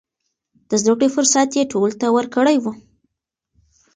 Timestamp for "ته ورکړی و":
2.01-2.65